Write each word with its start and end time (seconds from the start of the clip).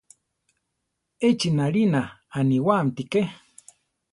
Echi 1.27 1.49
nalina 1.57 2.01
aniwáamti 2.37 3.03
ké. 3.11 3.21